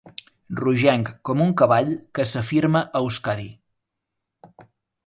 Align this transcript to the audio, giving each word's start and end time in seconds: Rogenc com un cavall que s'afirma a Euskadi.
Rogenc 0.59 1.11
com 1.29 1.43
un 1.45 1.53
cavall 1.63 1.91
que 2.19 2.27
s'afirma 2.31 2.85
a 2.87 3.05
Euskadi. 3.05 3.49